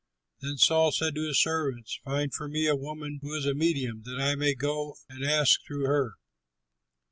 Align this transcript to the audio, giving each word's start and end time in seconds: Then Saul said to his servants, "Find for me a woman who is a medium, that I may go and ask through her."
Then 0.39 0.57
Saul 0.57 0.91
said 0.91 1.13
to 1.13 1.27
his 1.27 1.39
servants, 1.39 1.99
"Find 2.03 2.33
for 2.33 2.47
me 2.47 2.65
a 2.65 2.75
woman 2.75 3.19
who 3.21 3.35
is 3.35 3.45
a 3.45 3.53
medium, 3.53 4.01
that 4.05 4.19
I 4.19 4.33
may 4.33 4.55
go 4.55 4.95
and 5.07 5.23
ask 5.23 5.59
through 5.67 5.85
her." 5.85 6.15